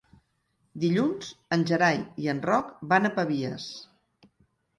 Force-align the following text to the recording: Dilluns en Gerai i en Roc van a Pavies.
Dilluns 0.83 1.29
en 1.57 1.65
Gerai 1.73 1.99
i 2.25 2.31
en 2.33 2.41
Roc 2.49 2.73
van 2.95 3.07
a 3.07 3.13
Pavies. 3.21 3.71